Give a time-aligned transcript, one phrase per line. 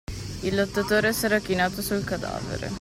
[0.41, 2.67] Il Lottatore s'era chinato sul cadavere.